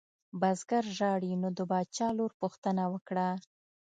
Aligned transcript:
بزګر 0.39 0.85
ژاړي 0.97 1.33
نو 1.41 1.49
د 1.57 1.59
باچا 1.71 2.07
لور 2.17 2.31
پوښتنه 2.41 2.83
وکړه. 2.93 3.29